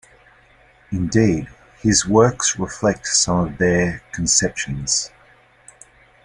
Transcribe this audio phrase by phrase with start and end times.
[0.91, 1.47] Indeed,
[1.83, 5.11] his works reflect some of their conceptions.